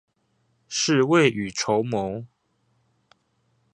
[0.67, 2.25] 是未雨綢繆